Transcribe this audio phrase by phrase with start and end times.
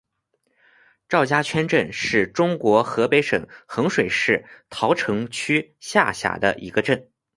[1.09, 7.11] 赵家圈镇是中国河北省衡水市桃城区下辖的一个镇。